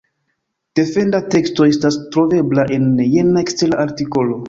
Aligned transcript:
Defenda 0.79 1.19
teksto 1.35 1.69
estas 1.73 2.01
trovebla 2.17 2.67
en 2.79 2.91
jena 3.15 3.45
ekstera 3.49 3.83
artikolo. 3.89 4.37